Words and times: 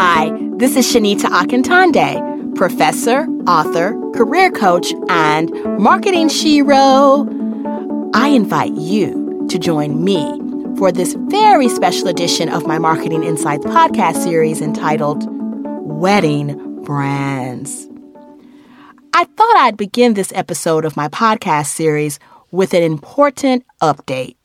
Hi, 0.00 0.30
this 0.58 0.76
is 0.76 0.86
Shanita 0.86 1.24
Akintonde, 1.24 2.54
professor, 2.54 3.26
author, 3.48 3.98
career 4.12 4.48
coach, 4.48 4.92
and 5.08 5.50
marketing 5.76 6.28
shero. 6.28 7.26
I 8.14 8.28
invite 8.28 8.74
you 8.74 9.44
to 9.50 9.58
join 9.58 10.04
me 10.04 10.22
for 10.76 10.92
this 10.92 11.14
very 11.14 11.68
special 11.68 12.06
edition 12.06 12.48
of 12.48 12.64
my 12.64 12.78
Marketing 12.78 13.24
Insights 13.24 13.64
podcast 13.64 14.22
series 14.22 14.60
entitled 14.60 15.26
Wedding 15.82 16.84
Brands. 16.84 17.88
I 19.14 19.24
thought 19.24 19.56
I'd 19.56 19.76
begin 19.76 20.14
this 20.14 20.32
episode 20.32 20.84
of 20.84 20.96
my 20.96 21.08
podcast 21.08 21.74
series 21.74 22.20
with 22.52 22.72
an 22.72 22.84
important 22.84 23.66
update. 23.82 24.36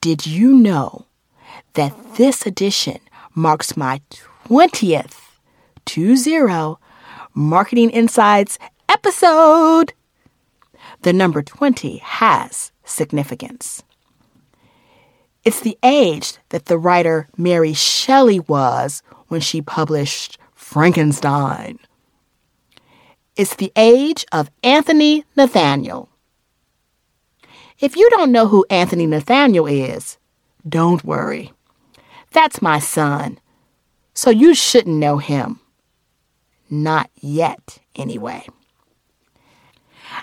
Did 0.00 0.26
you 0.26 0.54
know 0.54 1.06
that 1.74 1.94
this 2.16 2.46
edition 2.46 2.98
marks 3.34 3.76
my 3.76 4.00
20th 4.46 5.20
20 5.86 6.76
Marketing 7.34 7.90
Insights 7.90 8.58
episode? 8.88 9.92
The 11.02 11.12
number 11.12 11.42
20 11.42 11.98
has 11.98 12.72
significance. 12.84 13.82
It's 15.44 15.60
the 15.60 15.78
age 15.82 16.34
that 16.50 16.66
the 16.66 16.78
writer 16.78 17.28
Mary 17.36 17.72
Shelley 17.72 18.40
was 18.40 19.02
when 19.28 19.40
she 19.40 19.62
published 19.62 20.38
Frankenstein. 20.54 21.78
It's 23.36 23.54
the 23.54 23.72
age 23.76 24.26
of 24.32 24.50
Anthony 24.62 25.24
Nathaniel. 25.36 26.08
If 27.78 27.96
you 27.96 28.10
don't 28.10 28.32
know 28.32 28.48
who 28.48 28.66
Anthony 28.68 29.06
Nathaniel 29.06 29.66
is, 29.66 30.18
don't 30.68 31.04
worry. 31.04 31.52
That's 32.32 32.62
my 32.62 32.78
son. 32.78 33.38
So 34.14 34.30
you 34.30 34.54
shouldn't 34.54 34.96
know 34.96 35.18
him. 35.18 35.60
Not 36.70 37.10
yet, 37.20 37.78
anyway. 37.96 38.46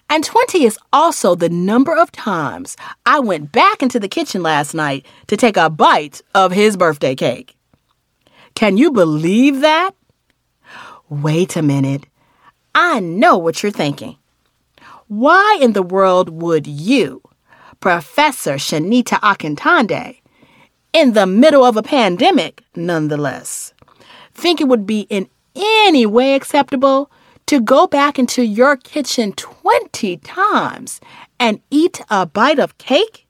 And 0.10 0.24
20 0.24 0.64
is 0.66 0.78
also 0.94 1.36
the 1.36 1.50
number 1.50 1.96
of 1.96 2.12
times 2.12 2.76
I 3.06 3.20
went 3.20 3.52
back 3.52 3.82
into 3.82 4.00
the 4.00 4.08
kitchen 4.08 4.44
last 4.44 4.74
night 4.74 5.06
to 5.28 5.38
take 5.38 5.58
a 5.58 5.70
bite 5.70 6.22
of 6.34 6.52
his 6.52 6.78
birthday 6.78 7.16
cake. 7.16 7.56
Can 8.54 8.78
you 8.78 8.92
believe 8.92 9.62
that? 9.62 9.92
Wait 11.10 11.56
a 11.56 11.62
minute. 11.62 12.06
I 12.74 13.00
know 13.00 13.38
what 13.38 13.62
you're 13.64 13.72
thinking. 13.72 14.18
Why 15.08 15.58
in 15.62 15.74
the 15.74 15.84
world 15.84 16.30
would 16.30 16.66
you, 16.68 17.22
Professor 17.80 18.56
Shanita 18.56 19.20
Akintonde, 19.22 20.20
in 20.96 21.12
the 21.12 21.28
middle 21.28 21.66
of 21.66 21.76
a 21.76 21.84
pandemic, 21.84 22.64
nonetheless, 22.74 23.74
think 24.34 24.62
it 24.62 24.70
would 24.70 24.88
be 24.88 25.02
in 25.10 25.28
any 25.54 26.06
way 26.06 26.36
acceptable 26.36 27.12
to 27.48 27.60
go 27.60 27.86
back 27.86 28.18
into 28.18 28.46
your 28.46 28.78
kitchen 28.78 29.34
20 29.34 30.16
times 30.18 31.02
and 31.38 31.60
eat 31.70 32.00
a 32.10 32.26
bite 32.26 32.60
of 32.60 32.78
cake? 32.78 33.28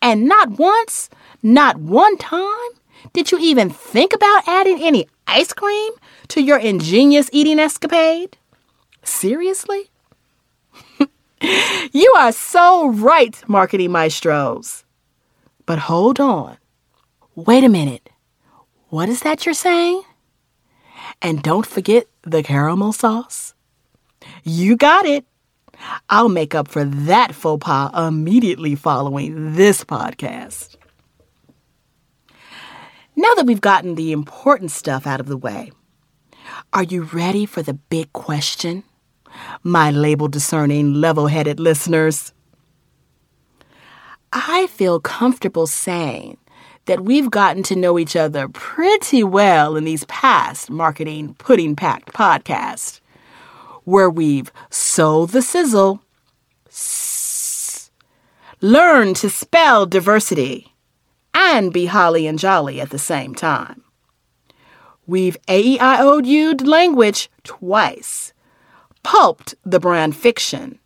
And 0.00 0.28
not 0.28 0.60
once, 0.60 1.10
not 1.42 1.76
one 1.78 2.16
time, 2.18 2.70
did 3.12 3.32
you 3.32 3.38
even 3.40 3.68
think 3.68 4.12
about 4.12 4.46
adding 4.46 4.80
any 4.80 5.08
ice 5.26 5.52
cream 5.52 5.92
to 6.28 6.40
your 6.40 6.58
ingenious 6.58 7.28
eating 7.32 7.58
escapade? 7.58 8.38
Seriously? 9.02 9.90
you 11.92 12.14
are 12.16 12.30
so 12.30 12.90
right, 12.90 13.42
marketing 13.48 13.90
maestros. 13.90 14.84
But 15.66 15.80
hold 15.80 16.20
on. 16.20 16.58
Wait 17.36 17.64
a 17.64 17.68
minute. 17.68 18.08
What 18.88 19.10
is 19.10 19.20
that 19.20 19.44
you're 19.44 19.52
saying? 19.52 20.02
And 21.20 21.42
don't 21.42 21.66
forget 21.66 22.06
the 22.22 22.42
caramel 22.42 22.94
sauce. 22.94 23.52
You 24.42 24.74
got 24.74 25.04
it. 25.04 25.26
I'll 26.08 26.30
make 26.30 26.54
up 26.54 26.66
for 26.66 26.82
that 26.82 27.34
faux 27.34 27.62
pas 27.62 27.90
immediately 28.08 28.74
following 28.74 29.54
this 29.54 29.84
podcast. 29.84 30.76
Now 33.14 33.34
that 33.34 33.44
we've 33.44 33.60
gotten 33.60 33.96
the 33.96 34.12
important 34.12 34.70
stuff 34.70 35.06
out 35.06 35.20
of 35.20 35.26
the 35.26 35.36
way, 35.36 35.72
are 36.72 36.84
you 36.84 37.02
ready 37.02 37.44
for 37.44 37.60
the 37.60 37.74
big 37.74 38.10
question? 38.14 38.82
My 39.62 39.90
label 39.90 40.28
discerning, 40.28 40.94
level 40.94 41.26
headed 41.26 41.60
listeners. 41.60 42.32
I 44.32 44.68
feel 44.68 45.00
comfortable 45.00 45.66
saying 45.66 46.38
that 46.86 47.02
we've 47.02 47.30
gotten 47.30 47.62
to 47.64 47.76
know 47.76 47.98
each 47.98 48.16
other 48.16 48.48
pretty 48.48 49.22
well 49.22 49.76
in 49.76 49.84
these 49.84 50.04
past 50.04 50.70
Marketing 50.70 51.34
Pudding 51.34 51.76
Packed 51.76 52.12
podcasts, 52.12 53.00
where 53.84 54.10
we've 54.10 54.50
sowed 54.70 55.30
the 55.30 55.42
sizzle, 55.42 56.00
learned 58.60 59.16
to 59.16 59.30
spell 59.30 59.86
diversity, 59.86 60.74
and 61.34 61.72
be 61.72 61.86
holly 61.86 62.26
and 62.26 62.38
jolly 62.38 62.80
at 62.80 62.90
the 62.90 62.98
same 62.98 63.34
time. 63.34 63.82
We've 65.06 65.36
AEIO'd 65.46 66.66
language 66.66 67.30
twice, 67.44 68.32
pulped 69.02 69.54
the 69.64 69.78
brand 69.78 70.16
fiction 70.16 70.80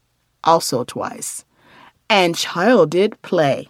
also 0.45 0.85
twice, 0.85 1.45
and 2.09 2.37
childed 2.37 3.21
play. 3.23 3.69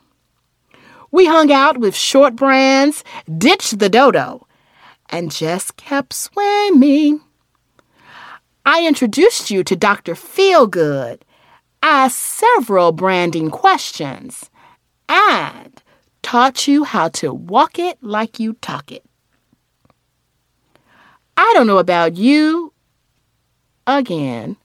We 1.12 1.26
hung 1.26 1.50
out 1.50 1.78
with 1.78 1.97
short 1.97 2.37
brands, 2.37 3.03
ditched 3.37 3.78
the 3.78 3.88
dodo, 3.88 4.47
and 5.09 5.31
just 5.31 5.76
kept 5.76 6.12
swimming. 6.12 7.21
I 8.65 8.87
introduced 8.87 9.50
you 9.50 9.65
to 9.65 9.75
Dr. 9.75 10.15
Feelgood, 10.15 11.22
asked 11.82 12.19
several 12.19 12.93
branding 12.93 13.50
questions, 13.50 14.50
and 15.09 15.82
taught 16.22 16.69
you 16.69 16.84
how 16.84 17.09
to 17.09 17.34
walk 17.34 17.78
it 17.78 17.98
like 18.03 18.38
you 18.38 18.53
talk 18.54 18.92
it. 18.92 19.04
I 21.37 21.50
don't 21.54 21.66
know 21.66 21.78
about 21.78 22.16
you, 22.16 22.72
again, 23.87 24.56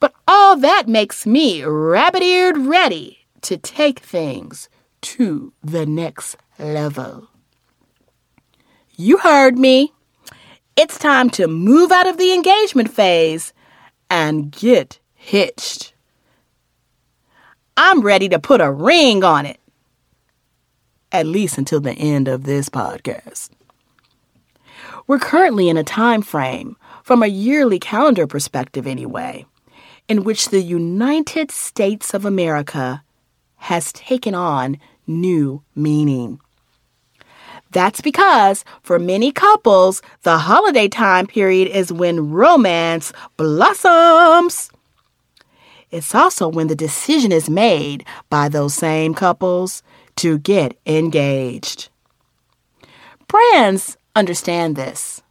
but 0.00 0.14
all 0.26 0.56
that 0.56 0.88
makes 0.88 1.26
me 1.26 1.62
rabbit 1.64 2.22
eared 2.22 2.56
ready 2.56 3.26
to 3.42 3.56
take 3.58 3.98
things 3.98 4.68
to 5.04 5.52
the 5.62 5.84
next 5.84 6.36
level. 6.58 7.28
You 8.96 9.18
heard 9.18 9.58
me. 9.58 9.92
It's 10.76 10.98
time 10.98 11.30
to 11.30 11.46
move 11.46 11.92
out 11.92 12.06
of 12.06 12.16
the 12.16 12.32
engagement 12.32 12.90
phase 12.90 13.52
and 14.08 14.50
get 14.50 14.98
hitched. 15.14 15.92
I'm 17.76 18.00
ready 18.00 18.28
to 18.30 18.38
put 18.38 18.60
a 18.60 18.72
ring 18.72 19.22
on 19.24 19.46
it. 19.46 19.60
At 21.12 21.26
least 21.26 21.58
until 21.58 21.80
the 21.80 21.92
end 21.92 22.26
of 22.26 22.44
this 22.44 22.68
podcast. 22.68 23.50
We're 25.06 25.18
currently 25.18 25.68
in 25.68 25.76
a 25.76 25.84
time 25.84 26.22
frame, 26.22 26.76
from 27.02 27.22
a 27.22 27.26
yearly 27.26 27.78
calendar 27.78 28.26
perspective 28.26 28.86
anyway, 28.86 29.44
in 30.08 30.24
which 30.24 30.48
the 30.48 30.62
United 30.62 31.50
States 31.50 32.14
of 32.14 32.24
America 32.24 33.04
has 33.56 33.92
taken 33.92 34.34
on 34.34 34.78
new 35.06 35.62
meaning. 35.74 36.40
That's 37.70 38.00
because 38.00 38.64
for 38.82 38.98
many 38.98 39.32
couples, 39.32 40.00
the 40.22 40.38
holiday 40.38 40.86
time 40.86 41.26
period 41.26 41.68
is 41.68 41.92
when 41.92 42.30
romance 42.30 43.12
blossoms. 43.36 44.70
It's 45.90 46.14
also 46.14 46.48
when 46.48 46.68
the 46.68 46.76
decision 46.76 47.32
is 47.32 47.50
made 47.50 48.04
by 48.30 48.48
those 48.48 48.74
same 48.74 49.14
couples 49.14 49.82
to 50.16 50.38
get 50.38 50.78
engaged. 50.86 51.88
Brands 53.26 53.96
understand 54.14 54.76
this, 54.76 55.22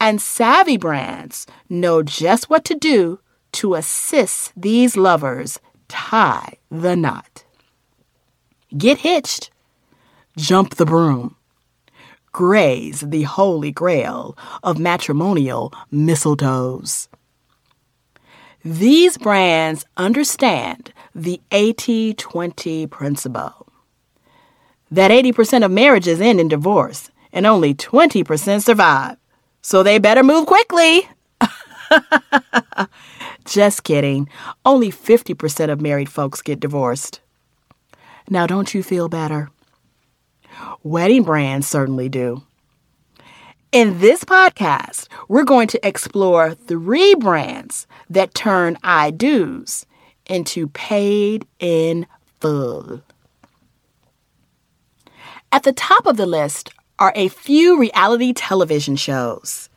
and 0.00 0.20
savvy 0.20 0.76
brands 0.76 1.46
know 1.68 2.02
just 2.02 2.48
what 2.48 2.64
to 2.66 2.74
do 2.74 3.18
to 3.52 3.74
assist 3.74 4.52
these 4.56 4.96
lovers 4.96 5.58
tie 5.88 6.58
the 6.70 6.96
knot. 6.96 7.43
Get 8.76 8.98
hitched. 8.98 9.50
Jump 10.36 10.74
the 10.74 10.86
broom. 10.86 11.36
Graze 12.32 13.00
the 13.00 13.22
holy 13.22 13.70
grail 13.70 14.36
of 14.64 14.78
matrimonial 14.78 15.72
mistletoes. 15.92 17.08
These 18.64 19.18
brands 19.18 19.84
understand 19.96 20.92
the 21.14 21.40
80 21.52 22.14
20 22.14 22.86
principle 22.88 23.68
that 24.90 25.10
80% 25.10 25.64
of 25.64 25.70
marriages 25.70 26.20
end 26.20 26.40
in 26.40 26.48
divorce 26.48 27.10
and 27.32 27.46
only 27.46 27.74
20% 27.74 28.62
survive. 28.62 29.16
So 29.60 29.82
they 29.82 29.98
better 29.98 30.22
move 30.22 30.46
quickly. 30.46 31.08
Just 33.44 33.84
kidding. 33.84 34.28
Only 34.64 34.90
50% 34.90 35.70
of 35.70 35.80
married 35.80 36.08
folks 36.08 36.42
get 36.42 36.60
divorced. 36.60 37.20
Now, 38.28 38.46
don't 38.46 38.74
you 38.74 38.82
feel 38.82 39.08
better? 39.08 39.50
Wedding 40.82 41.24
brands 41.24 41.66
certainly 41.66 42.08
do. 42.08 42.42
In 43.72 43.98
this 43.98 44.24
podcast, 44.24 45.08
we're 45.28 45.44
going 45.44 45.68
to 45.68 45.86
explore 45.86 46.54
three 46.54 47.14
brands 47.16 47.86
that 48.08 48.34
turn 48.34 48.78
I 48.82 49.10
do's 49.10 49.84
into 50.26 50.68
paid 50.68 51.46
in 51.58 52.06
full. 52.40 53.02
At 55.50 55.64
the 55.64 55.72
top 55.72 56.06
of 56.06 56.16
the 56.16 56.26
list 56.26 56.70
are 56.98 57.12
a 57.16 57.28
few 57.28 57.78
reality 57.78 58.32
television 58.32 58.96
shows. 58.96 59.68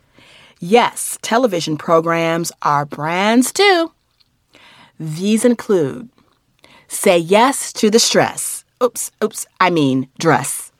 Yes, 0.59 1.17
television 1.21 1.77
programs 1.77 2.51
are 2.61 2.85
brands 2.85 3.51
too. 3.51 3.91
These 4.99 5.45
include 5.45 6.09
Say 6.87 7.17
Yes 7.17 7.73
to 7.73 7.89
the 7.89 7.99
Stress. 7.99 8.63
Oops, 8.83 9.11
oops, 9.23 9.45
I 9.59 9.69
mean 9.69 10.09
dress. 10.19 10.71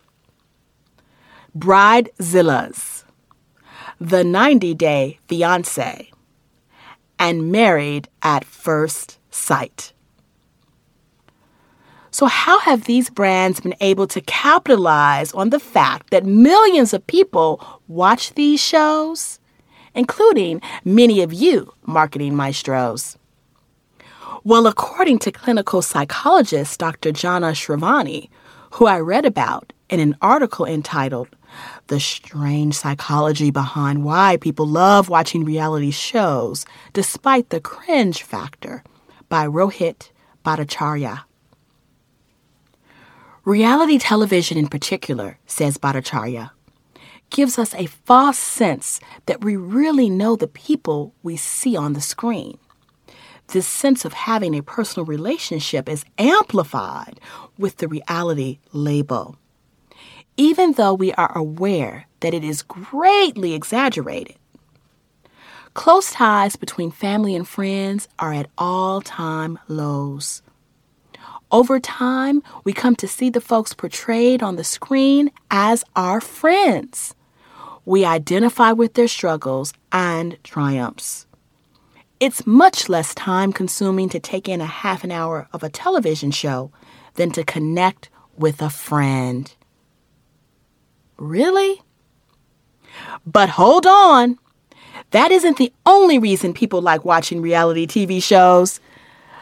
Bridezillas 1.57 2.97
the 3.99 4.23
90 4.23 4.73
Day 4.75 5.19
Fiancé, 5.27 6.09
and 7.17 7.51
Married 7.51 8.07
at 8.21 8.45
First 8.45 9.17
Sight. 9.31 9.93
So, 12.11 12.25
how 12.25 12.59
have 12.59 12.85
these 12.85 13.09
brands 13.09 13.59
been 13.59 13.75
able 13.81 14.07
to 14.07 14.21
capitalize 14.21 15.33
on 15.33 15.49
the 15.49 15.59
fact 15.59 16.09
that 16.09 16.25
millions 16.25 16.93
of 16.93 17.05
people 17.05 17.81
watch 17.87 18.33
these 18.33 18.59
shows, 18.59 19.39
including 19.93 20.61
many 20.83 21.21
of 21.21 21.33
you 21.33 21.73
marketing 21.85 22.35
maestros? 22.35 23.16
Well, 24.43 24.67
according 24.67 25.19
to 25.19 25.31
clinical 25.31 25.81
psychologist 25.81 26.79
Dr. 26.79 27.11
Jana 27.11 27.51
Scrivani, 27.51 28.29
who 28.73 28.85
I 28.85 28.99
read 28.99 29.25
about 29.25 29.73
in 29.89 29.99
an 29.99 30.15
article 30.21 30.65
entitled 30.65 31.29
the 31.87 31.99
strange 31.99 32.75
psychology 32.75 33.51
behind 33.51 34.03
why 34.03 34.37
people 34.37 34.67
love 34.67 35.09
watching 35.09 35.43
reality 35.43 35.91
shows, 35.91 36.65
despite 36.93 37.49
the 37.49 37.59
cringe 37.59 38.21
factor, 38.21 38.83
by 39.29 39.47
Rohit 39.47 40.11
Bhattacharya. 40.45 41.23
Reality 43.43 43.97
television, 43.97 44.57
in 44.57 44.67
particular, 44.67 45.39
says 45.47 45.77
Bhattacharya, 45.77 46.51
gives 47.29 47.57
us 47.57 47.73
a 47.73 47.87
false 47.87 48.37
sense 48.37 48.99
that 49.25 49.43
we 49.43 49.55
really 49.55 50.09
know 50.09 50.35
the 50.35 50.47
people 50.47 51.13
we 51.23 51.37
see 51.37 51.75
on 51.75 51.93
the 51.93 52.01
screen. 52.01 52.57
This 53.47 53.67
sense 53.67 54.05
of 54.05 54.13
having 54.13 54.55
a 54.55 54.63
personal 54.63 55.05
relationship 55.05 55.87
is 55.87 56.05
amplified 56.17 57.19
with 57.57 57.77
the 57.77 57.87
reality 57.87 58.59
label 58.73 59.37
even 60.37 60.73
though 60.73 60.93
we 60.93 61.11
are 61.13 61.35
aware 61.35 62.07
that 62.19 62.33
it 62.33 62.43
is 62.43 62.61
greatly 62.61 63.53
exaggerated. 63.53 64.35
Close 65.73 66.11
ties 66.11 66.55
between 66.55 66.91
family 66.91 67.35
and 67.35 67.47
friends 67.47 68.07
are 68.19 68.33
at 68.33 68.49
all 68.57 69.01
time 69.01 69.59
lows. 69.67 70.41
Over 71.51 71.79
time, 71.79 72.43
we 72.63 72.73
come 72.73 72.95
to 72.97 73.07
see 73.07 73.29
the 73.29 73.41
folks 73.41 73.73
portrayed 73.73 74.43
on 74.43 74.55
the 74.57 74.63
screen 74.63 75.31
as 75.49 75.83
our 75.95 76.19
friends. 76.19 77.15
We 77.85 78.05
identify 78.05 78.73
with 78.73 78.95
their 78.95 79.07
struggles 79.07 79.73
and 79.91 80.37
triumphs. 80.43 81.26
It's 82.19 82.47
much 82.47 82.89
less 82.89 83.13
time 83.13 83.53
consuming 83.53 84.09
to 84.09 84.19
take 84.19 84.49
in 84.49 84.59
a 84.59 84.65
half 84.65 85.03
an 85.03 85.11
hour 85.11 85.47
of 85.53 85.61
a 85.61 85.69
television 85.69 86.31
show 86.31 86.71
than 87.13 87.29
to 87.31 87.43
connect 87.43 88.09
with 88.35 88.59
a 88.59 88.71
friend. 88.71 89.53
Really? 91.17 91.81
But 93.25 93.49
hold 93.49 93.85
on. 93.85 94.39
That 95.11 95.31
isn't 95.31 95.57
the 95.57 95.71
only 95.85 96.17
reason 96.17 96.53
people 96.53 96.81
like 96.81 97.05
watching 97.05 97.39
reality 97.39 97.85
TV 97.85 98.21
shows. 98.21 98.79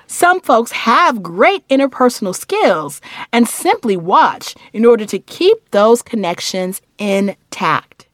Some 0.07 0.41
folks 0.41 0.71
have 0.73 1.23
great 1.23 1.67
interpersonal 1.69 2.35
skills 2.35 2.99
and 3.31 3.47
simply 3.47 3.95
watch 3.95 4.53
in 4.73 4.85
order 4.85 5.05
to 5.05 5.17
keep 5.17 5.71
those 5.71 6.01
connections 6.01 6.81
intact. 6.99 8.07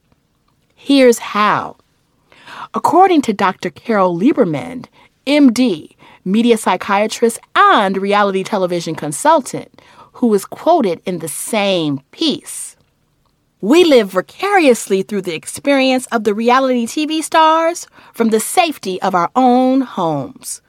Here's 0.74 1.18
how. 1.18 1.76
According 2.74 3.22
to 3.22 3.32
Dr. 3.32 3.70
Carol 3.70 4.16
Lieberman, 4.18 4.86
MD, 5.26 5.94
media 6.24 6.56
psychiatrist 6.56 7.38
and 7.54 7.96
reality 7.96 8.42
television 8.42 8.94
consultant, 8.94 9.80
who 10.14 10.28
was 10.28 10.44
quoted 10.44 11.00
in 11.04 11.18
the 11.18 11.28
same 11.28 12.00
piece. 12.10 12.76
We 13.60 13.84
live 13.84 14.10
vicariously 14.10 15.02
through 15.02 15.22
the 15.22 15.34
experience 15.34 16.06
of 16.06 16.24
the 16.24 16.34
reality 16.34 16.86
TV 16.86 17.22
stars 17.22 17.86
from 18.12 18.30
the 18.30 18.40
safety 18.40 19.00
of 19.02 19.14
our 19.14 19.30
own 19.36 19.82
homes. 19.82 20.60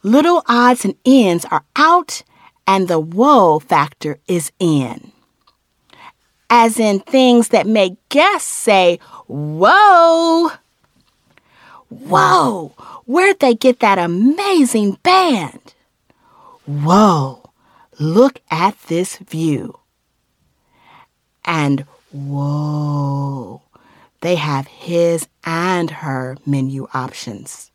Little 0.03 0.44
odds 0.47 0.86
and 0.86 0.95
ends 1.03 1.45
are 1.45 1.65
out, 1.75 2.21
and 2.67 2.88
the 2.88 3.00
whoa 3.00 3.59
factor 3.59 4.19
is 4.27 4.51
in. 4.59 5.12
As 6.50 6.79
in 6.79 7.00
things 7.00 7.50
that 7.50 7.67
make 7.67 7.97
guests 8.09 8.51
say, 8.51 9.00
Whoa! 9.27 10.51
Whoa! 11.89 12.73
Where'd 13.06 13.39
they 13.39 13.53
get 13.53 13.79
that 13.79 13.97
amazing 13.97 14.94
band? 15.03 15.73
Whoa, 16.65 17.50
look 18.00 18.41
at 18.49 18.80
this 18.87 19.18
view. 19.18 19.80
And 21.44 21.81
whoa, 22.11 23.61
they 24.21 24.35
have 24.35 24.68
his 24.68 25.28
and 25.44 25.92
her 25.92 26.37
menu 26.45 26.87
options. 26.94 27.71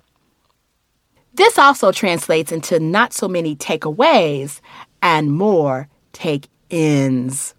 This 1.41 1.57
also 1.57 1.91
translates 1.91 2.53
into 2.53 2.79
not 2.79 3.15
so 3.15 3.27
many 3.27 3.57
takeaways 3.57 4.61
and 5.01 5.33
more 5.33 5.89
take 6.13 6.49
ins. 6.69 7.55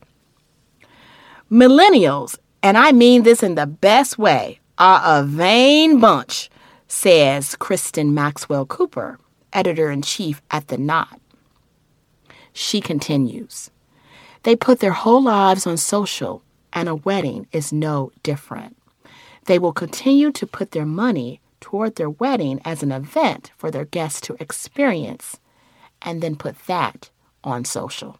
Millennials, 1.49 2.37
and 2.61 2.77
I 2.77 2.91
mean 2.91 3.23
this 3.23 3.41
in 3.41 3.55
the 3.55 3.65
best 3.65 4.19
way, 4.19 4.59
are 4.77 5.01
a 5.03 5.23
vain 5.23 5.99
bunch 5.99 6.51
says 6.87 7.55
Kristen 7.55 8.13
Maxwell 8.13 8.67
Cooper, 8.67 9.17
editor 9.51 9.89
in 9.89 10.03
chief 10.03 10.43
at 10.51 10.67
The 10.67 10.77
Knot. 10.77 11.19
She 12.53 12.81
continues 12.81 13.71
They 14.43 14.55
put 14.55 14.79
their 14.79 14.91
whole 14.91 15.23
lives 15.23 15.65
on 15.65 15.77
social, 15.77 16.43
and 16.71 16.87
a 16.87 16.93
wedding 16.93 17.47
is 17.51 17.73
no 17.73 18.11
different. 18.21 18.77
They 19.45 19.57
will 19.57 19.73
continue 19.73 20.31
to 20.33 20.45
put 20.45 20.69
their 20.69 20.85
money 20.85 21.41
toward 21.61 21.95
their 21.95 22.09
wedding 22.09 22.59
as 22.65 22.83
an 22.83 22.91
event 22.91 23.51
for 23.55 23.71
their 23.71 23.85
guests 23.85 24.19
to 24.21 24.35
experience, 24.41 25.39
and 26.01 26.21
then 26.21 26.35
put 26.35 26.57
that 26.65 27.09
on 27.43 27.63
social. 27.63 28.19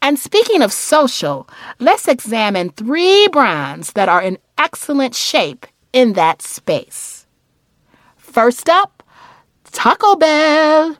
And 0.00 0.18
speaking 0.18 0.62
of 0.62 0.72
social, 0.72 1.48
let's 1.78 2.08
examine 2.08 2.70
three 2.70 3.28
brands 3.28 3.92
that 3.92 4.08
are 4.08 4.20
in 4.20 4.38
excellent 4.58 5.14
shape 5.14 5.66
in 5.92 6.14
that 6.14 6.42
space. 6.42 7.26
First 8.16 8.68
up, 8.68 9.04
Taco 9.70 10.16
Bell. 10.16 10.96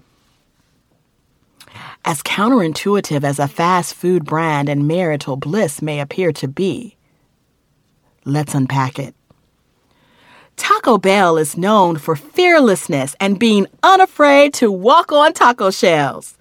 As 2.04 2.22
counterintuitive 2.22 3.24
as 3.24 3.38
a 3.38 3.48
fast 3.48 3.94
food 3.94 4.24
brand 4.24 4.68
and 4.68 4.86
marital 4.86 5.36
bliss 5.36 5.82
may 5.82 6.00
appear 6.00 6.32
to 6.32 6.48
be, 6.48 6.96
let's 8.24 8.54
unpack 8.54 8.98
it. 8.98 9.14
Taco 10.56 10.98
Bell 10.98 11.38
is 11.38 11.56
known 11.56 11.96
for 11.96 12.16
fearlessness 12.16 13.16
and 13.20 13.38
being 13.38 13.66
unafraid 13.82 14.54
to 14.54 14.70
walk 14.70 15.12
on 15.12 15.32
taco 15.32 15.70
shells. 15.70 16.36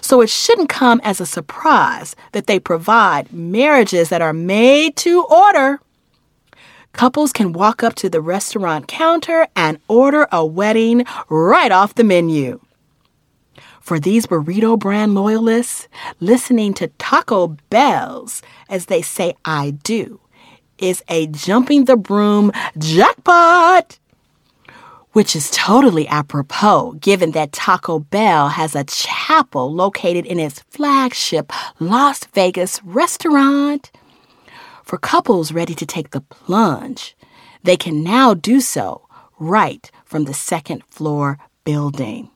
So 0.00 0.20
it 0.20 0.28
shouldn't 0.28 0.68
come 0.68 1.00
as 1.02 1.20
a 1.20 1.26
surprise 1.26 2.14
that 2.32 2.46
they 2.46 2.58
provide 2.58 3.32
marriages 3.32 4.10
that 4.10 4.22
are 4.22 4.32
made 4.32 4.96
to 4.96 5.24
order. 5.24 5.80
Couples 6.92 7.32
can 7.32 7.52
walk 7.52 7.82
up 7.82 7.94
to 7.96 8.08
the 8.08 8.20
restaurant 8.20 8.86
counter 8.86 9.48
and 9.56 9.78
order 9.88 10.28
a 10.30 10.44
wedding 10.44 11.04
right 11.28 11.72
off 11.72 11.94
the 11.94 12.04
menu. 12.04 12.60
For 13.80 13.98
these 13.98 14.26
burrito 14.26 14.78
brand 14.78 15.14
loyalists, 15.14 15.88
listening 16.20 16.72
to 16.74 16.88
Taco 16.98 17.56
Bells 17.68 18.42
as 18.68 18.86
they 18.86 19.02
say 19.02 19.34
I 19.44 19.72
do 19.82 20.20
is 20.78 21.02
a 21.08 21.26
jumping 21.28 21.84
the 21.84 21.96
broom 21.96 22.52
jackpot 22.78 23.98
which 25.14 25.36
is 25.36 25.48
totally 25.50 26.06
apropos 26.08 26.92
given 27.00 27.30
that 27.30 27.52
Taco 27.52 28.00
Bell 28.00 28.48
has 28.48 28.74
a 28.74 28.84
chapel 28.84 29.72
located 29.72 30.26
in 30.26 30.40
its 30.40 30.58
flagship 30.70 31.52
Las 31.78 32.24
Vegas 32.34 32.82
restaurant. 32.82 33.92
For 34.82 34.98
couples 34.98 35.52
ready 35.52 35.74
to 35.76 35.86
take 35.86 36.10
the 36.10 36.20
plunge, 36.20 37.16
they 37.62 37.76
can 37.76 38.02
now 38.02 38.34
do 38.34 38.60
so 38.60 39.06
right 39.38 39.88
from 40.04 40.24
the 40.24 40.34
second 40.34 40.82
floor 40.90 41.38
building. 41.64 42.30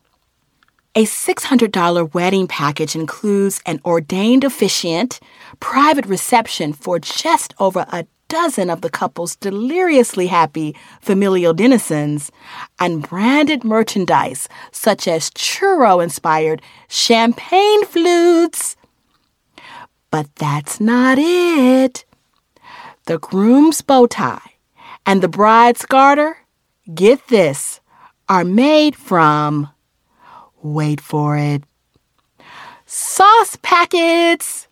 A 0.95 1.05
$600 1.05 2.15
wedding 2.15 2.47
package 2.47 2.95
includes 2.95 3.61
an 3.67 3.81
ordained 3.85 4.45
officiant, 4.45 5.21
private 5.61 6.07
reception 6.07 6.73
for 6.73 6.99
just 6.99 7.55
over 7.59 7.87
a 7.93 8.07
dozen 8.29 8.71
of 8.71 8.81
the 8.81 8.91
couple's 8.91 9.37
deliriously 9.37 10.27
happy 10.27 10.77
familial 11.01 11.55
denizens, 11.55 12.31
and 12.79 13.09
branded 13.09 13.65
merchandise 13.65 14.49
such 14.71 15.09
as 15.09 15.31
churro 15.31 16.03
inspired 16.03 16.63
champagne 16.89 17.85
flutes. 17.87 18.77
But 20.11 20.35
that's 20.37 20.81
not 20.81 21.19
it. 21.19 22.05
The 23.07 23.19
groom's 23.19 23.83
bow 23.83 24.07
tie 24.07 24.53
and 25.07 25.23
the 25.23 25.29
bride's 25.29 25.87
garter, 25.87 26.37
get 26.95 27.29
this, 27.29 27.81
are 28.29 28.45
made 28.45 28.95
from, 28.95 29.71
wait 30.63 31.01
for 31.01 31.39
it, 31.39 31.63
sauce 32.85 33.57
packets. 33.63 34.69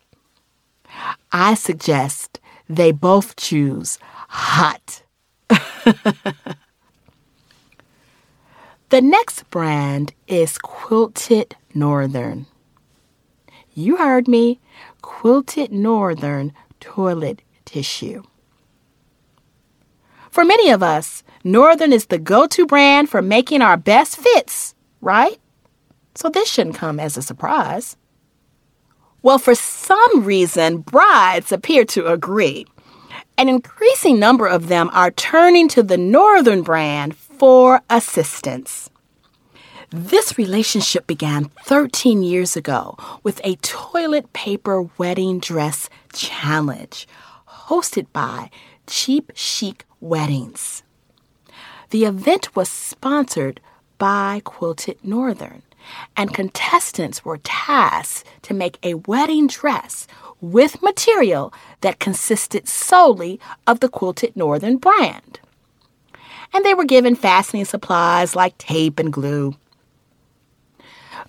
I 1.32 1.54
suggest 1.54 2.38
they 2.68 2.92
both 2.92 3.36
choose 3.36 3.98
hot. 4.28 5.02
the 5.48 6.34
next 9.00 9.48
brand 9.50 10.12
is 10.26 10.58
Quilted 10.58 11.56
Northern. 11.74 12.46
You 13.74 13.96
heard 13.96 14.26
me, 14.26 14.60
Quilted 15.02 15.70
Northern 15.70 16.52
toilet 16.80 17.42
tissue. 17.64 18.22
For 20.30 20.44
many 20.44 20.70
of 20.70 20.82
us, 20.82 21.22
Northern 21.44 21.92
is 21.92 22.06
the 22.06 22.18
go 22.18 22.46
to 22.46 22.66
brand 22.66 23.08
for 23.08 23.22
making 23.22 23.62
our 23.62 23.76
best 23.76 24.16
fits, 24.16 24.74
right? 25.00 25.38
So 26.14 26.28
this 26.28 26.50
shouldn't 26.50 26.76
come 26.76 26.98
as 26.98 27.16
a 27.16 27.22
surprise. 27.22 27.96
Well, 29.26 29.40
for 29.40 29.56
some 29.56 30.22
reason, 30.22 30.82
brides 30.82 31.50
appear 31.50 31.84
to 31.86 32.06
agree. 32.06 32.64
An 33.36 33.48
increasing 33.48 34.20
number 34.20 34.46
of 34.46 34.68
them 34.68 34.88
are 34.92 35.10
turning 35.10 35.66
to 35.70 35.82
the 35.82 35.96
Northern 35.96 36.62
brand 36.62 37.16
for 37.16 37.80
assistance. 37.90 38.88
This 39.90 40.38
relationship 40.38 41.08
began 41.08 41.50
13 41.64 42.22
years 42.22 42.56
ago 42.56 42.96
with 43.24 43.40
a 43.42 43.56
toilet 43.56 44.32
paper 44.32 44.82
wedding 44.96 45.40
dress 45.40 45.90
challenge 46.12 47.08
hosted 47.66 48.06
by 48.12 48.48
Cheap 48.86 49.32
Chic 49.34 49.84
Weddings. 50.00 50.84
The 51.90 52.04
event 52.04 52.54
was 52.54 52.68
sponsored 52.68 53.60
by 53.98 54.40
Quilted 54.44 54.98
Northern 55.02 55.62
and 56.16 56.34
contestants 56.34 57.24
were 57.24 57.38
tasked 57.38 58.26
to 58.42 58.54
make 58.54 58.78
a 58.82 58.94
wedding 58.94 59.46
dress 59.46 60.06
with 60.40 60.82
material 60.82 61.52
that 61.80 61.98
consisted 61.98 62.68
solely 62.68 63.40
of 63.66 63.80
the 63.80 63.88
Quilted 63.88 64.36
Northern 64.36 64.76
brand. 64.76 65.40
And 66.52 66.64
they 66.64 66.74
were 66.74 66.84
given 66.84 67.16
fastening 67.16 67.64
supplies 67.64 68.36
like 68.36 68.56
tape 68.58 68.98
and 68.98 69.12
glue. 69.12 69.56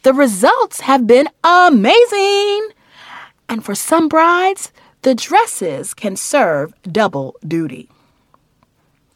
The 0.03 0.13
results 0.13 0.81
have 0.81 1.07
been 1.07 1.27
amazing! 1.43 2.69
And 3.49 3.63
for 3.63 3.75
some 3.75 4.07
brides, 4.07 4.71
the 5.01 5.15
dresses 5.15 5.93
can 5.93 6.15
serve 6.15 6.73
double 6.83 7.35
duty 7.45 7.89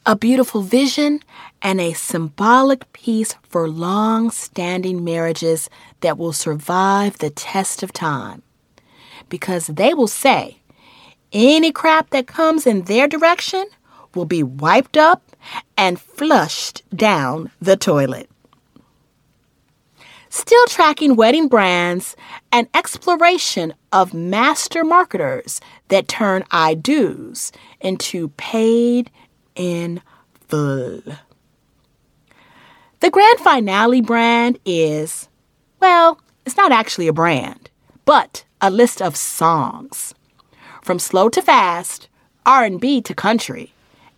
a 0.05 0.15
beautiful 0.15 0.61
vision, 0.61 1.21
and 1.61 1.79
a 1.79 1.93
symbolic 1.93 2.91
piece 2.93 3.35
for 3.43 3.69
long 3.69 4.31
standing 4.31 5.03
marriages 5.03 5.69
that 6.01 6.17
will 6.17 6.33
survive 6.33 7.17
the 7.17 7.29
test 7.29 7.83
of 7.83 7.93
time. 7.93 8.41
Because 9.29 9.67
they 9.67 9.93
will 9.93 10.07
say, 10.07 10.57
any 11.31 11.71
crap 11.71 12.09
that 12.09 12.27
comes 12.27 12.67
in 12.67 12.83
their 12.83 13.07
direction 13.07 13.65
will 14.13 14.25
be 14.25 14.43
wiped 14.43 14.97
up 14.97 15.23
and 15.77 15.99
flushed 15.99 16.83
down 16.95 17.51
the 17.61 17.77
toilet. 17.77 18.29
Still 20.29 20.65
tracking 20.67 21.15
wedding 21.15 21.47
brands 21.47 22.15
and 22.51 22.67
exploration 22.73 23.73
of 23.91 24.13
master 24.13 24.83
marketers 24.83 25.59
that 25.89 26.07
turn 26.07 26.43
I 26.51 26.73
do's 26.73 27.51
into 27.81 28.29
paid 28.29 29.11
in 29.55 30.01
full. 30.47 31.01
The 33.01 33.09
grand 33.09 33.39
finale 33.39 33.99
brand 33.99 34.59
is, 34.63 35.27
well, 35.79 36.21
it's 36.45 36.55
not 36.55 36.71
actually 36.71 37.07
a 37.07 37.13
brand, 37.13 37.71
but 38.05 38.45
a 38.61 38.69
list 38.69 39.01
of 39.01 39.15
songs. 39.15 40.13
From 40.83 40.99
slow 40.99 41.27
to 41.29 41.41
fast, 41.41 42.09
R&B 42.45 43.01
to 43.01 43.15
country, 43.15 43.73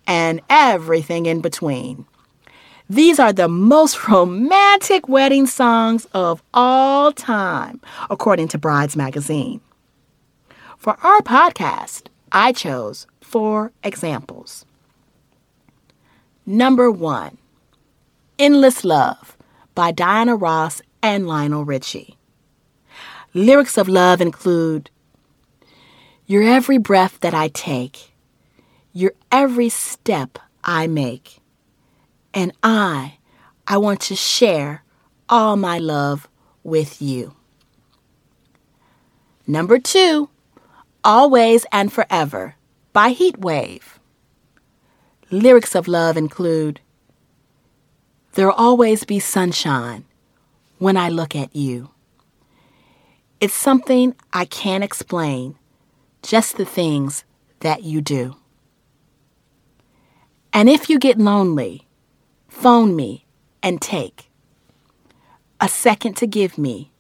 and 0.06 0.42
everything 0.50 1.28
in 1.28 1.40
between. 1.40 2.06
These 2.90 3.20
are 3.20 3.32
the 3.32 3.48
most 3.48 4.06
romantic 4.10 5.08
wedding 5.08 5.48
songs 5.48 6.06
of 6.14 6.44
all 6.54 7.14
time, 7.14 7.80
according 8.10 8.50
to 8.50 8.58
Brides 8.58 8.98
Magazine. 8.98 9.62
For 10.78 10.98
our 11.02 11.22
podcast, 11.22 12.08
I 12.34 12.52
chose 12.52 13.08
four 13.22 13.72
examples. 13.82 14.66
Number 16.46 16.92
one, 16.92 17.38
Endless 18.44 18.84
Love 18.84 19.38
by 19.74 19.94
Diana 19.94 20.36
Ross 20.36 20.82
and 21.02 21.26
Lionel 21.26 21.64
Richie. 21.64 22.18
Lyrics 23.34 23.78
of 23.78 23.88
love 23.88 24.20
include 24.20 24.90
Your 26.26 26.44
every 26.44 26.78
breath 26.78 27.22
that 27.22 27.34
I 27.34 27.48
take, 27.48 28.12
your 28.92 29.14
every 29.32 29.70
step 29.70 30.40
I 30.62 30.88
make, 30.88 31.40
and 32.34 32.52
I, 32.62 33.18
I 33.66 33.78
want 33.78 34.02
to 34.02 34.16
share 34.18 34.84
all 35.30 35.56
my 35.56 35.78
love 35.78 36.28
with 36.66 37.02
you. 37.02 37.36
Number 39.48 39.80
two, 39.80 40.30
Always 41.02 41.66
and 41.72 41.94
Forever 41.94 42.56
by 42.92 43.14
Heatwave. 43.14 44.00
Lyrics 45.32 45.76
of 45.76 45.88
love 45.88 46.18
include 46.18 46.82
There'll 48.34 48.54
always 48.54 49.04
be 49.04 49.20
sunshine 49.20 50.06
when 50.80 50.98
I 50.98 51.10
look 51.10 51.36
at 51.36 51.56
you. 51.56 51.92
It's 53.40 53.54
something 53.54 54.16
I 54.32 54.46
can't 54.46 54.84
explain, 54.84 55.56
just 56.24 56.58
the 56.58 56.66
things 56.66 57.26
that 57.60 57.84
you 57.84 58.02
do. 58.02 58.36
And 60.52 60.68
if 60.68 60.90
you 60.90 60.98
get 60.98 61.20
lonely, 61.20 61.88
phone 62.48 62.96
me 62.96 63.26
and 63.62 63.82
take 63.82 64.30
a 65.62 65.70
second 65.70 66.18
to 66.18 66.28
give 66.28 66.58
me 66.58 66.92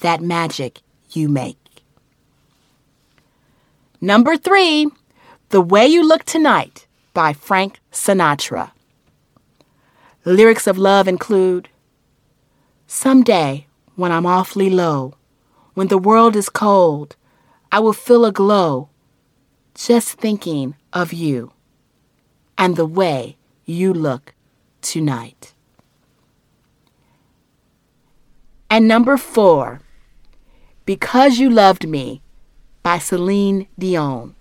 that 0.00 0.20
magic 0.20 0.80
you 1.12 1.28
make. 1.28 1.84
Number 4.00 4.36
three, 4.36 4.88
The 5.50 5.60
Way 5.60 5.86
You 5.86 6.06
Look 6.06 6.24
Tonight 6.24 6.86
by 7.14 7.32
Frank 7.32 7.78
Sinatra. 7.92 8.72
Lyrics 10.28 10.66
of 10.66 10.76
love 10.76 11.06
include 11.06 11.68
Someday, 12.88 13.68
when 13.94 14.10
I'm 14.10 14.26
awfully 14.26 14.68
low, 14.68 15.14
when 15.74 15.86
the 15.86 15.98
world 15.98 16.34
is 16.34 16.48
cold, 16.48 17.14
I 17.70 17.78
will 17.78 17.92
feel 17.92 18.24
a 18.24 18.32
glow 18.32 18.88
just 19.76 20.18
thinking 20.18 20.74
of 20.92 21.12
you 21.12 21.52
and 22.58 22.74
the 22.74 22.86
way 22.86 23.36
you 23.64 23.94
look 23.94 24.34
tonight. 24.82 25.54
And 28.68 28.88
number 28.88 29.16
four, 29.16 29.80
Because 30.84 31.38
You 31.38 31.50
Loved 31.50 31.86
Me 31.86 32.20
by 32.82 32.98
Celine 32.98 33.68
Dion. 33.78 34.35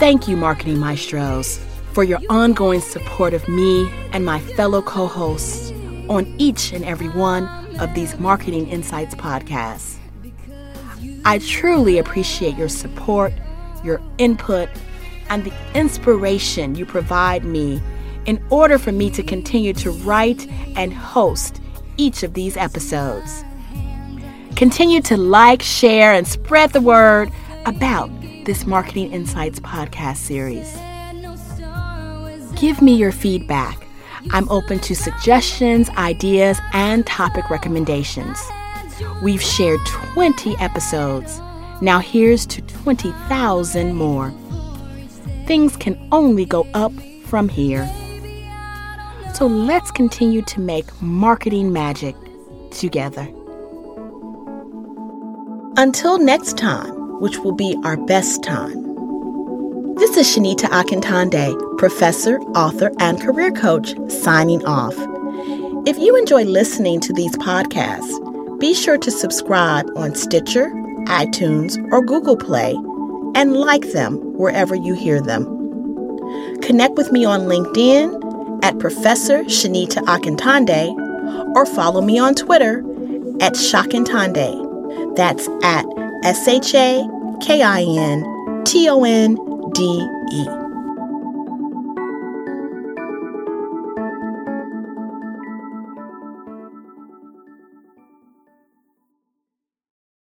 Thank 0.00 0.28
you, 0.28 0.36
Marketing 0.36 0.78
Maestros, 0.78 1.58
for 1.92 2.04
your 2.04 2.18
ongoing 2.28 2.80
support 2.80 3.32
of 3.32 3.48
me 3.48 3.90
and 4.12 4.24
my 4.24 4.38
fellow 4.38 4.82
co 4.82 5.06
hosts 5.06 5.70
on 6.10 6.26
each 6.36 6.72
and 6.72 6.84
every 6.84 7.08
one 7.08 7.48
of 7.80 7.94
these 7.94 8.18
Marketing 8.18 8.68
Insights 8.68 9.14
podcasts. 9.14 9.96
I 11.24 11.38
truly 11.38 11.96
appreciate 11.98 12.54
your 12.56 12.68
support, 12.68 13.32
your 13.82 14.02
input, 14.18 14.68
and 15.30 15.44
the 15.44 15.52
inspiration 15.74 16.74
you 16.74 16.84
provide 16.84 17.44
me 17.44 17.80
in 18.26 18.44
order 18.50 18.78
for 18.78 18.92
me 18.92 19.08
to 19.10 19.22
continue 19.22 19.72
to 19.72 19.90
write 19.90 20.46
and 20.76 20.92
host 20.92 21.62
each 21.96 22.22
of 22.22 22.34
these 22.34 22.56
episodes. 22.58 23.42
Continue 24.56 25.02
to 25.02 25.16
like, 25.16 25.62
share, 25.62 26.12
and 26.12 26.28
spread 26.28 26.72
the 26.72 26.80
word 26.80 27.28
about 27.66 28.08
this 28.44 28.66
Marketing 28.66 29.12
Insights 29.12 29.58
podcast 29.58 30.18
series. 30.18 30.72
Give 32.54 32.80
me 32.80 32.94
your 32.94 33.10
feedback. 33.10 33.84
I'm 34.30 34.48
open 34.50 34.78
to 34.80 34.94
suggestions, 34.94 35.90
ideas, 35.90 36.60
and 36.72 37.04
topic 37.04 37.50
recommendations. 37.50 38.40
We've 39.24 39.42
shared 39.42 39.80
20 39.86 40.56
episodes. 40.58 41.40
Now 41.82 41.98
here's 41.98 42.46
to 42.46 42.62
20,000 42.62 43.94
more. 43.94 44.32
Things 45.46 45.76
can 45.76 46.08
only 46.12 46.44
go 46.44 46.64
up 46.74 46.92
from 47.24 47.48
here. 47.48 47.90
So 49.34 49.48
let's 49.48 49.90
continue 49.90 50.42
to 50.42 50.60
make 50.60 50.86
marketing 51.02 51.72
magic 51.72 52.14
together. 52.70 53.28
Until 55.76 56.18
next 56.18 56.56
time 56.56 57.20
which 57.20 57.38
will 57.38 57.54
be 57.54 57.76
our 57.82 57.96
best 57.96 58.44
time. 58.44 58.74
This 59.96 60.16
is 60.16 60.26
Shanita 60.26 60.68
Akintonde, 60.68 61.78
professor, 61.78 62.38
author, 62.54 62.92
and 63.00 63.20
career 63.20 63.50
coach, 63.50 63.92
signing 64.08 64.64
off. 64.64 64.94
If 65.84 65.98
you 65.98 66.16
enjoy 66.16 66.44
listening 66.44 67.00
to 67.00 67.12
these 67.12 67.34
podcasts, 67.38 68.60
be 68.60 68.72
sure 68.72 68.98
to 68.98 69.10
subscribe 69.10 69.86
on 69.96 70.14
Stitcher, 70.14 70.70
iTunes, 71.06 71.76
or 71.90 72.04
Google 72.04 72.36
Play 72.36 72.74
and 73.34 73.56
like 73.56 73.90
them 73.90 74.18
wherever 74.34 74.76
you 74.76 74.94
hear 74.94 75.20
them. 75.20 75.44
Connect 76.62 76.94
with 76.94 77.10
me 77.10 77.24
on 77.24 77.42
LinkedIn 77.42 78.62
at 78.62 78.78
Professor 78.78 79.42
Shanita 79.44 80.04
Akintonde 80.04 81.56
or 81.56 81.66
follow 81.66 82.00
me 82.00 82.18
on 82.18 82.36
Twitter 82.36 82.78
at 83.40 83.54
Shakintonde. 83.54 84.63
That's 85.16 85.48
at 85.62 85.86
S 86.24 86.48
H 86.48 86.74
A 86.74 87.06
K 87.40 87.62
I 87.62 87.82
N 87.82 88.64
T 88.64 88.88
O 88.88 89.04
N 89.04 89.36
D 89.72 90.08
E. 90.32 90.63